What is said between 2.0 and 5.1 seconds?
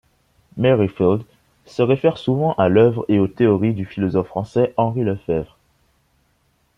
souvent à l'œuvre et aux théories du philosophe français Henri